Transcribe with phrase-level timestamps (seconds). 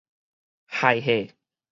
[0.65, 1.35] 害貨